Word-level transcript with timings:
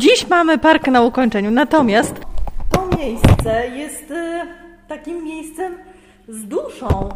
Dziś 0.00 0.28
mamy 0.28 0.58
park 0.58 0.86
na 0.88 1.02
ukończeniu, 1.02 1.50
natomiast 1.50 2.14
to 2.70 2.88
miejsce 2.98 3.68
jest 3.68 4.10
e, 4.10 4.46
takim 4.88 5.24
miejscem 5.24 5.74
z 6.28 6.44
duszą, 6.44 7.08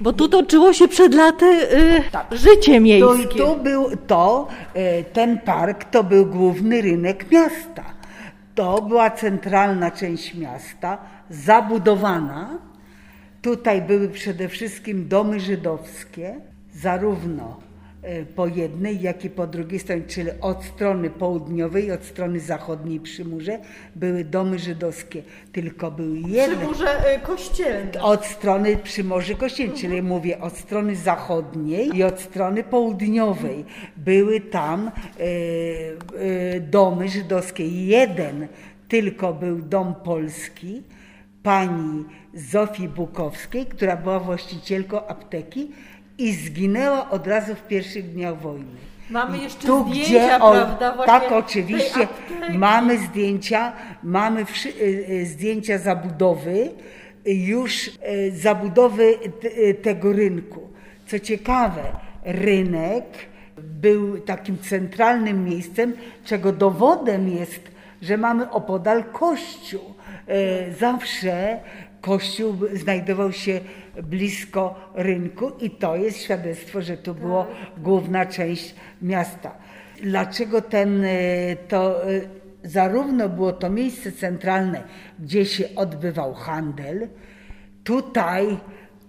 bo 0.00 0.12
tu 0.12 0.28
toczyło 0.28 0.72
się 0.72 0.88
przed 0.88 1.14
laty 1.14 1.46
e, 1.46 2.36
życie 2.36 2.74
Tu, 2.74 2.80
miejskie. 2.80 3.38
tu 3.38 3.56
był 3.56 3.86
to, 4.06 4.48
e, 4.74 5.02
ten 5.04 5.38
park 5.38 5.84
to 5.84 6.04
był 6.04 6.26
główny 6.26 6.80
rynek 6.82 7.30
miasta. 7.30 7.84
To 8.54 8.82
była 8.82 9.10
centralna 9.10 9.90
część 9.90 10.34
miasta, 10.34 10.98
zabudowana. 11.30 12.48
Tutaj 13.42 13.82
były 13.82 14.08
przede 14.08 14.48
wszystkim 14.48 15.08
domy 15.08 15.40
żydowskie, 15.40 16.34
zarówno 16.74 17.67
po 18.36 18.46
jednej, 18.46 19.00
jak 19.00 19.24
i 19.24 19.30
po 19.30 19.46
drugiej 19.46 19.80
stronie, 19.80 20.02
czyli 20.02 20.30
od 20.40 20.64
strony 20.64 21.10
południowej 21.10 21.86
i 21.86 21.92
od 21.92 22.04
strony 22.04 22.40
zachodniej 22.40 23.00
przy 23.00 23.24
murze 23.24 23.58
były 23.96 24.24
domy 24.24 24.58
żydowskie. 24.58 25.22
Tylko 25.52 25.90
był 25.90 26.14
jeden. 26.14 26.58
Przy 26.58 26.66
murze 26.66 27.14
e, 27.14 27.20
kościelnym. 27.20 28.02
Od 28.02 28.26
strony 28.26 28.76
Przymorza 28.76 29.34
Kościelnej, 29.34 29.78
czyli 29.78 30.02
mówię 30.02 30.40
od 30.40 30.56
strony 30.56 30.96
zachodniej 30.96 31.96
i 31.96 32.04
od 32.04 32.20
strony 32.20 32.64
południowej. 32.64 33.64
Były 33.96 34.40
tam 34.40 34.88
e, 34.88 34.90
e, 36.56 36.60
domy 36.60 37.08
żydowskie. 37.08 37.86
Jeden 37.86 38.48
tylko 38.88 39.34
był 39.34 39.58
dom 39.58 39.94
polski 40.04 40.82
pani 41.42 42.04
Zofii 42.34 42.88
Bukowskiej, 42.88 43.66
która 43.66 43.96
była 43.96 44.20
właścicielką 44.20 45.06
apteki 45.06 45.70
i 46.18 46.32
zginęła 46.32 47.10
od 47.10 47.26
razu 47.26 47.54
w 47.54 47.62
pierwszych 47.62 48.12
dniach 48.12 48.40
wojny. 48.40 48.76
Mamy 49.10 49.38
jeszcze 49.38 49.66
tu, 49.66 49.84
zdjęcia, 49.88 50.08
gdzie 50.10 50.38
on- 50.44 50.56
prawda, 50.56 50.92
właśnie 50.96 51.12
Tak, 51.20 51.32
oczywiście. 51.32 52.08
Mamy 52.54 52.98
zdjęcia, 52.98 53.72
mamy 54.02 54.40
y, 54.40 54.82
y, 55.10 55.26
zdjęcia 55.26 55.78
zabudowy, 55.78 56.70
już 57.26 57.86
y, 57.86 57.92
zabudowy 58.34 59.14
tego 59.82 60.12
rynku. 60.12 60.60
Co 61.06 61.18
ciekawe, 61.18 61.82
rynek 62.24 63.04
był 63.56 64.18
takim 64.20 64.58
centralnym 64.58 65.44
miejscem, 65.44 65.92
czego 66.24 66.52
dowodem 66.52 67.28
jest, 67.28 67.60
że 68.02 68.16
mamy 68.16 68.50
opodal 68.50 69.04
kościół. 69.04 69.80
Zawsze 70.80 71.60
kościół 72.00 72.56
znajdował 72.72 73.32
się 73.32 73.60
blisko 74.02 74.90
rynku 74.94 75.52
i 75.60 75.70
to 75.70 75.96
jest 75.96 76.22
świadectwo, 76.22 76.82
że 76.82 76.96
tu 76.96 77.14
była 77.14 77.46
główna 77.78 78.26
część 78.26 78.74
miasta. 79.02 79.54
Dlaczego 80.02 80.62
ten, 80.62 81.04
e, 81.04 81.08
to 81.68 82.10
e, 82.10 82.20
zarówno 82.64 83.28
było 83.28 83.52
to 83.52 83.70
miejsce 83.70 84.12
centralne, 84.12 84.82
gdzie 85.18 85.44
się 85.46 85.64
odbywał 85.76 86.34
handel, 86.34 87.08
tutaj 87.84 88.58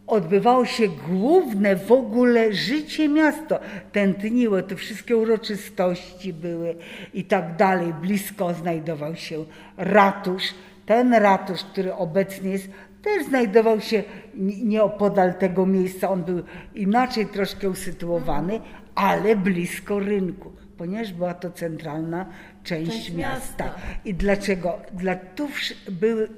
odbywało 0.09 0.65
się 0.65 0.87
główne 0.87 1.75
w 1.75 1.91
ogóle 1.91 2.53
życie 2.53 3.09
miasta. 3.09 3.59
Tętniło, 3.91 4.61
te 4.61 4.75
wszystkie 4.75 5.17
uroczystości 5.17 6.33
były 6.33 6.75
i 7.13 7.23
tak 7.23 7.55
dalej. 7.55 7.93
Blisko 7.93 8.53
znajdował 8.53 9.15
się 9.15 9.45
ratusz. 9.77 10.43
Ten 10.89 11.13
ratusz, 11.13 11.63
który 11.63 11.93
obecnie 11.93 12.49
jest, 12.49 12.69
też 13.01 13.25
znajdował 13.25 13.81
się 13.81 14.03
nieopodal 14.63 15.33
tego 15.33 15.65
miejsca. 15.65 16.09
On 16.09 16.23
był 16.23 16.43
inaczej 16.75 17.25
troszkę 17.25 17.69
usytuowany, 17.69 18.59
ale 18.95 19.35
blisko 19.35 19.99
rynku, 19.99 20.51
ponieważ 20.77 21.13
była 21.13 21.33
to 21.33 21.51
centralna 21.51 22.25
część, 22.63 22.91
Część 22.91 23.11
miasta. 23.11 23.65
miasta. 23.65 23.79
I 24.05 24.13
dlaczego? 24.13 24.79
Dla, 24.93 25.15
tu 25.15 25.47
były, 25.91 26.29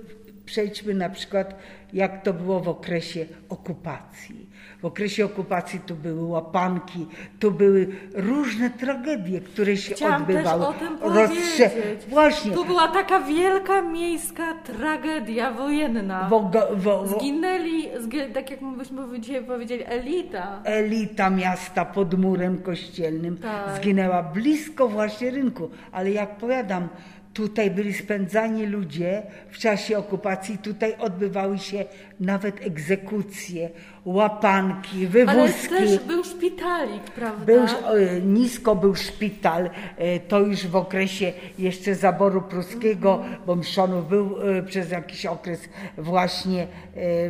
przejdźmy 0.56 0.94
na 0.94 1.10
przykład, 1.10 1.56
jak 1.94 2.24
to 2.24 2.34
było 2.34 2.60
w 2.60 2.70
okresie 2.70 3.26
okupacji. 3.50 4.50
W 4.82 4.86
okresie 4.86 5.26
okupacji 5.26 5.80
tu 5.80 5.96
były 5.96 6.24
łapanki, 6.28 7.08
tu 7.40 7.52
były 7.52 7.88
różne 8.14 8.70
tragedie, 8.70 9.42
które 9.42 9.78
się 9.78 9.96
Chciałam 9.96 10.26
też 10.26 10.36
odbywały. 10.36 10.68
o 10.68 10.74
tym 10.74 10.98
Rozstrze-. 11.02 11.70
Właśnie. 12.10 12.52
Tu 12.52 12.66
była 12.66 12.88
taka 12.88 13.20
wielka 13.20 13.82
miejska 13.82 14.54
tragedia 14.54 15.52
wojenna. 15.52 16.28
Wo, 16.30 16.52
wo, 16.76 16.76
wo, 16.76 17.08
Zginęli, 17.20 17.90
zgi- 18.00 18.32
tak 18.34 18.52
jak 18.52 18.60
byśmy 18.78 19.20
dzisiaj 19.20 19.44
powiedzieli, 19.44 19.84
elita. 19.86 20.62
elita 20.64 21.30
miasta 21.30 21.86
pod 21.86 22.20
murem 22.20 22.58
kościelnym 22.62 23.38
Tak. 23.38 23.76
zginęła 23.78 24.24
blisko 24.24 24.88
właśnie 24.88 25.30
rynku. 25.32 25.70
Ale 25.92 26.12
jak 26.12 26.38
powiadam, 26.38 26.88
tutaj 27.34 27.72
byli 27.72 27.94
spędzani 27.94 28.66
ludzie 28.66 29.24
w 29.50 29.58
czasie 29.58 29.98
okupacji, 29.98 30.58
tutaj 30.58 30.96
odbywały 31.00 31.60
się 31.60 31.86
nawet 32.20 32.66
egzekucje, 32.66 33.70
łapanki, 34.06 34.98
Ale 34.98 35.08
wywózki. 35.08 35.70
też 35.70 36.00
był 36.00 36.24
szpitalik, 36.24 37.04
prawda? 37.04 37.46
Był, 37.46 37.64
e, 37.64 38.22
nisko 38.22 38.76
był 38.76 38.96
szpital, 38.96 39.70
e, 39.98 40.20
to 40.20 40.40
już 40.40 40.68
w 40.68 40.76
okresie 40.76 41.34
jeszcze 41.60 41.96
zaboru 41.96 42.42
pruskiego, 42.42 43.24
bo 43.46 43.56
Mszonów 43.56 44.10
był 44.10 44.38
e, 44.58 44.64
przez 44.64 44.92
jakiś 44.92 45.26
okres 45.26 45.70
właśnie 45.98 46.68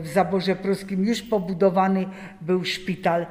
w 0.02 0.08
zaborze 0.14 0.56
pruskim 0.56 1.06
już 1.06 1.22
pobudowany 1.22 2.06
był 2.42 2.66
szpital, 2.66 3.26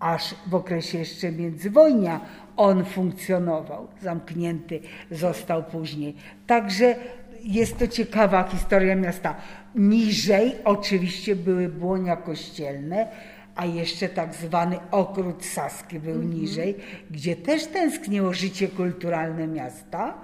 aż 0.00 0.34
w 0.46 0.54
okresie 0.54 0.98
jeszcze 0.98 1.32
międzywojnia 1.32 2.20
on 2.56 2.84
funkcjonował, 2.84 3.88
zamknięty 4.02 4.80
został 5.10 5.64
później. 5.64 6.14
Także 6.46 6.94
jest 7.42 7.78
to 7.78 7.88
ciekawa 7.88 8.42
historia 8.42 8.96
miasta. 8.96 9.34
Niżej 9.74 10.54
oczywiście 10.64 11.36
były 11.36 11.68
błonia 11.68 12.16
kościelne, 12.16 13.08
a 13.56 13.66
jeszcze 13.66 14.08
tak 14.08 14.34
zwany 14.34 14.78
okrót 14.90 15.44
Saski 15.44 16.00
był 16.00 16.22
niżej, 16.22 16.76
gdzie 17.10 17.36
też 17.36 17.66
tęskniło 17.66 18.32
życie 18.32 18.68
kulturalne 18.68 19.46
miasta, 19.46 20.14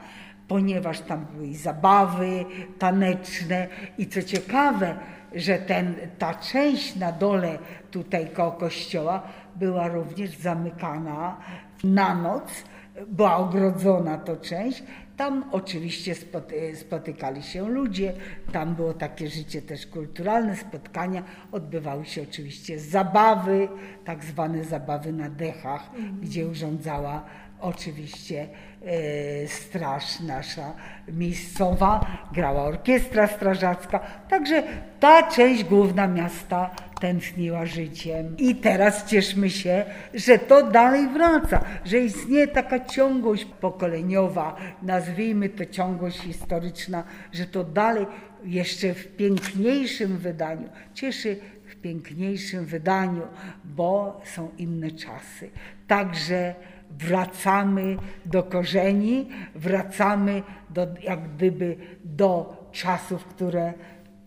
ponieważ 0.48 1.00
tam 1.00 1.26
były 1.32 1.46
i 1.46 1.56
zabawy 1.56 2.44
taneczne 2.78 3.68
i 3.98 4.06
co 4.06 4.22
ciekawe, 4.22 4.94
że 5.34 5.58
ten, 5.58 5.94
ta 6.18 6.34
część 6.34 6.96
na 6.96 7.12
dole 7.12 7.58
tutaj 7.90 8.28
koło 8.30 8.52
kościoła 8.52 9.22
była 9.56 9.88
również 9.88 10.30
zamykana 10.30 11.36
na 11.84 12.14
noc, 12.14 12.64
była 13.08 13.36
ogrodzona 13.36 14.18
to 14.18 14.36
część. 14.36 14.82
Tam 15.16 15.44
oczywiście 15.52 16.14
spoty- 16.14 16.76
spotykali 16.76 17.42
się 17.42 17.68
ludzie, 17.68 18.12
tam 18.52 18.74
było 18.74 18.94
takie 18.94 19.28
życie 19.28 19.62
też 19.62 19.86
kulturalne, 19.86 20.56
spotkania, 20.56 21.22
odbywały 21.52 22.04
się 22.04 22.22
oczywiście 22.22 22.78
zabawy, 22.78 23.68
tak 24.04 24.24
zwane 24.24 24.64
zabawy 24.64 25.12
na 25.12 25.30
dechach, 25.30 25.90
gdzie 26.22 26.46
urządzała 26.48 27.24
oczywiście 27.60 28.48
e, 28.82 29.48
straż 29.48 30.20
nasza 30.20 30.72
miejscowa, 31.08 32.06
grała 32.32 32.62
orkiestra 32.62 33.26
strażacka, 33.26 33.98
także 34.28 34.62
ta 35.00 35.30
część 35.30 35.64
główna 35.64 36.06
miasta 36.06 36.70
tętniła 37.00 37.66
życiem. 37.66 38.36
I 38.38 38.54
teraz 38.54 39.06
cieszmy 39.06 39.50
się, 39.50 39.84
że 40.14 40.38
to 40.38 40.66
dalej 40.70 41.08
wraca, 41.08 41.64
że 41.84 41.98
istnieje 41.98 42.48
taka 42.48 42.84
ciągłość 42.84 43.44
pokoleniowa, 43.44 44.56
nazwijmy 44.82 45.48
to 45.48 45.66
ciągłość 45.66 46.18
historyczna, 46.18 47.04
że 47.32 47.46
to 47.46 47.64
dalej 47.64 48.06
jeszcze 48.44 48.94
w 48.94 49.16
piękniejszym 49.16 50.18
wydaniu 50.18 50.68
cieszy 50.94 51.36
w 51.66 51.76
piękniejszym 51.76 52.66
wydaniu, 52.66 53.22
bo 53.64 54.20
są 54.24 54.48
inne 54.58 54.90
czasy. 54.90 55.50
Także 55.86 56.54
wracamy 56.98 57.96
do 58.26 58.42
korzeni, 58.42 59.28
wracamy 59.54 60.42
do, 60.70 60.86
jak 61.02 61.34
gdyby 61.34 61.76
do 62.04 62.56
czasów, 62.72 63.24
które 63.24 63.72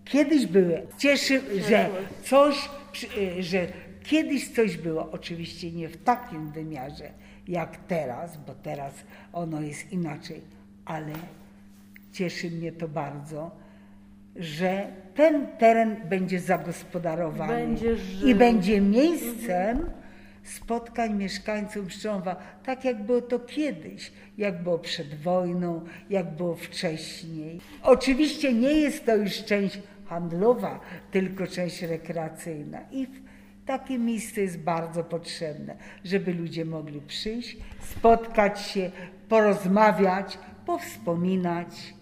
kiedyś 0.05 0.45
były. 0.45 0.87
Cieszy, 0.97 1.41
że 1.69 1.89
coś, 2.23 2.69
y, 3.17 3.43
że 3.43 3.67
kiedyś 4.03 4.49
coś 4.49 4.77
było, 4.77 5.11
oczywiście 5.11 5.71
nie 5.71 5.89
w 5.89 6.03
takim 6.03 6.51
wymiarze 6.51 7.09
jak 7.47 7.77
teraz, 7.77 8.37
bo 8.47 8.53
teraz 8.53 8.93
ono 9.33 9.61
jest 9.61 9.91
inaczej, 9.91 10.41
ale 10.85 11.13
cieszy 12.11 12.51
mnie 12.51 12.71
to 12.71 12.87
bardzo, 12.87 13.51
że 14.35 14.87
ten 15.15 15.47
teren 15.47 15.95
będzie 16.09 16.39
zagospodarowany 16.39 17.53
Będzie 17.53 17.95
i 18.25 18.35
będzie 18.35 18.81
miejscem 18.81 19.89
spotkań 20.49 21.13
mieszkańców 21.13 21.87
Pszcząwa, 21.87 22.35
tak 22.63 22.85
jak 22.85 23.03
było 23.03 23.21
to 23.21 23.39
kiedyś, 23.39 24.11
jak 24.37 24.63
było 24.63 24.79
przed 24.79 25.21
wojną, 25.21 25.85
jak 26.09 26.35
było 26.35 26.55
wcześniej. 26.55 27.61
Oczywiście 27.83 28.53
nie 28.53 28.71
jest 28.71 29.05
to 29.05 29.15
już 29.15 29.43
część 29.43 29.79
handlowa, 30.05 30.79
tylko 31.11 31.47
część 31.47 31.81
rekreacyjna 31.81 32.79
i 32.91 33.07
takie 33.65 33.99
miejsce 33.99 34.41
jest 34.41 34.59
bardzo 34.59 35.03
potrzebne, 35.03 35.75
żeby 36.03 36.33
ludzie 36.33 36.65
mogli 36.65 37.01
przyjść, 37.01 37.57
spotkać 37.79 38.61
się, 38.61 38.91
porozmawiać, 39.29 40.37
powspominać, 40.65 41.93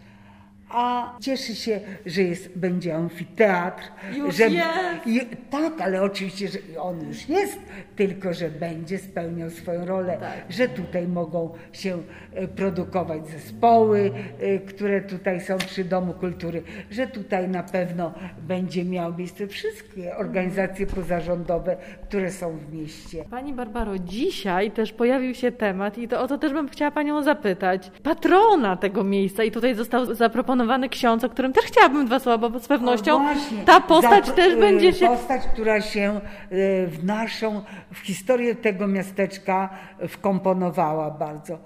a 0.69 1.15
cieszy 1.21 1.55
się, 1.55 1.79
że 2.05 2.21
jest, 2.21 2.57
będzie 2.57 2.95
amfiteatr. 2.95 3.83
Już 4.17 4.35
że, 4.35 4.49
jest. 4.49 5.07
i, 5.07 5.21
tak, 5.49 5.81
ale 5.81 6.01
oczywiście, 6.01 6.47
że 6.47 6.59
on 6.81 7.07
już 7.07 7.29
jest, 7.29 7.59
tylko 7.95 8.33
że 8.33 8.49
będzie 8.49 8.97
spełniał 8.97 9.49
swoją 9.49 9.85
rolę, 9.85 10.17
Tak. 10.19 10.33
że 10.49 10.67
tutaj 10.67 11.07
mogą 11.07 11.49
się 11.73 11.97
e, 12.33 12.47
produkować 12.47 13.27
zespoły, 13.27 14.11
e, 14.39 14.59
które 14.59 15.01
tutaj 15.01 15.41
są 15.41 15.57
przy 15.57 15.83
Domu 15.83 16.13
Kultury, 16.13 16.63
że 16.91 17.07
tutaj 17.07 17.49
na 17.49 17.63
pewno 17.63 18.13
będzie 18.47 18.85
miał 18.85 19.17
miejsce 19.17 19.47
wszystkie 19.47 20.15
organizacje 20.17 20.87
pozarządowe, 20.87 21.77
które 22.09 22.31
są 22.31 22.57
w 22.57 22.73
mieście. 22.73 23.23
Pani 23.29 23.53
Barbaro, 23.53 23.99
dzisiaj 23.99 24.71
też 24.71 24.93
pojawił 24.93 25.33
się 25.33 25.51
temat 25.51 25.97
i 25.97 26.07
to 26.07 26.21
o 26.21 26.27
to 26.27 26.37
też 26.37 26.53
bym 26.53 26.69
chciała 26.69 26.91
Panią 26.91 27.23
zapytać. 27.23 27.91
Patrona 28.03 28.77
tego 28.77 29.03
miejsca 29.03 29.43
i 29.43 29.51
tutaj 29.51 29.75
został 29.75 30.15
zaproponowany 30.15 30.54
ksiądz, 30.89 31.23
o 31.23 31.29
którym 31.29 31.53
też 31.53 31.65
chciałabym 31.65 32.05
dwa 32.05 32.19
słowa, 32.19 32.49
bo 32.49 32.59
z 32.59 32.67
pewnością 32.67 33.25
ta 33.65 33.81
postać 33.81 34.25
Zapro- 34.25 34.33
też 34.33 34.53
y, 34.53 34.57
będzie 34.57 34.93
się... 34.93 35.07
Postać, 35.07 35.47
która 35.47 35.81
się 35.81 36.21
y, 36.51 36.87
w 36.87 37.03
naszą, 37.03 37.61
w 37.93 37.99
historię 37.99 38.55
tego 38.55 38.87
miasteczka 38.87 39.69
wkomponowała 40.07 41.11
bardzo. 41.11 41.57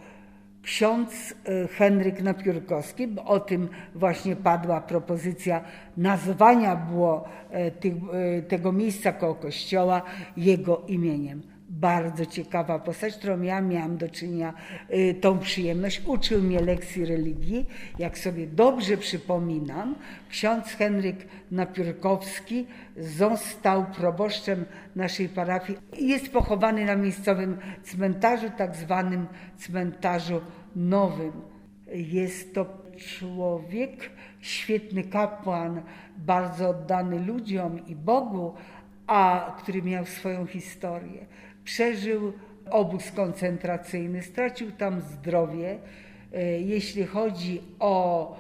Ksiądz 0.62 1.31
y, 1.31 1.68
Henryk 1.68 2.21
Napiórkowski, 2.21 3.07
bo 3.07 3.25
o 3.25 3.39
tym 3.39 3.69
właśnie 3.95 4.36
padła 4.36 4.81
propozycja 4.81 5.62
nazwania 5.97 6.75
było 6.75 7.30
e, 7.50 7.71
tych, 7.71 7.94
e, 7.94 8.41
tego 8.41 8.71
miejsca 8.71 9.12
koło 9.12 9.36
kościoła 9.36 10.01
jego 10.38 10.81
imieniem. 10.88 11.41
Bardzo 11.69 12.25
ciekawa 12.25 12.80
postać, 12.80 13.16
którą 13.16 13.42
ja 13.42 13.62
miałam 13.62 13.98
do 13.98 14.10
czynienia 14.10 14.54
y, 14.94 15.16
tą 15.21 15.39
przyjemność. 15.39 16.01
Uczył 16.06 16.42
mnie 16.42 16.60
lekcji 16.60 17.06
religii. 17.06 17.66
Jak 18.00 18.18
sobie 18.18 18.48
dobrze 18.48 18.98
przypominam, 18.98 19.95
ksiądz 20.30 20.66
Henryk 20.66 21.27
Napiórkowski 21.51 22.68
został 22.98 23.86
proboszczem 23.86 24.66
naszej 24.95 25.30
parafii 25.30 25.80
jest 26.00 26.31
pochowany 26.31 26.86
na 26.86 26.95
miejscowym 26.95 27.57
cmentarzu, 27.83 28.50
tak 28.57 28.75
zwanym 28.75 29.27
cmentarzu 29.57 30.42
nowym. 30.75 31.31
Jest 31.94 32.54
to 32.54 32.65
człowiek, 32.98 34.10
świetny 34.39 35.04
kapłan, 35.04 35.81
bardzo 36.18 36.69
oddany 36.69 37.25
ludziom 37.25 37.88
i 37.88 37.95
Bogu, 37.95 38.54
a 39.07 39.56
który 39.57 39.81
miał 39.81 40.06
swoją 40.06 40.45
historię. 40.45 41.25
Przeżył 41.69 42.33
obóz 42.69 43.12
koncentracyjny, 43.12 44.24
stracił 44.24 44.71
tam 44.71 45.01
zdrowie. 45.01 45.77
E, 46.33 46.62
Jeśli 46.62 47.06
chodzi 47.06 47.62
o. 47.80 48.38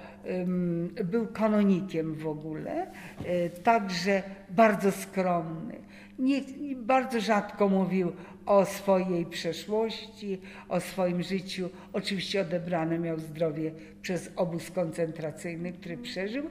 Był 1.05 1.27
kanonikiem 1.27 2.15
w 2.15 2.27
ogóle, 2.27 2.87
e, 3.25 3.49
także 3.49 4.23
bardzo 4.49 4.91
skromny. 4.91 5.75
Nie- 6.19 6.75
bardzo 6.75 7.21
rzadko 7.21 7.69
mówił 7.69 8.11
o 8.45 8.65
swojej 8.65 9.25
przeszłości, 9.25 10.41
o 10.69 10.79
swoim 10.79 11.23
życiu. 11.23 11.69
Oczywiście 11.93 12.41
odebrane 12.41 12.99
miał 12.99 13.19
zdrowie 13.19 13.71
przez 14.01 14.31
obóz 14.35 14.71
koncentracyjny, 14.71 15.71
który 15.73 15.97
przeżył, 15.97 16.45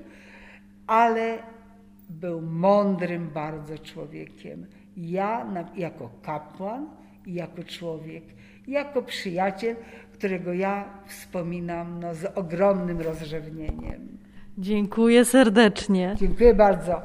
ale 0.87 1.39
był 2.09 2.41
mądrym 2.43 3.31
bardzo 3.35 3.79
człowiekiem. 3.79 4.67
Ja 4.97 5.47
jako 5.77 6.11
kapłan 6.23 6.87
i 7.27 7.35
jako 7.35 7.65
człowiek, 7.65 8.25
jako 8.69 9.03
przyjaciel, 9.03 9.77
którego 10.13 10.53
ja 10.53 10.85
wspominam 11.07 12.01
no, 12.01 12.15
z 12.15 12.25
ogromnym 12.35 13.01
rozrzewnieniem. 13.01 14.19
Dziękuję 14.59 15.25
serdecznie. 15.25 16.15
Dziękuję 16.19 16.55
bardzo. 16.55 17.03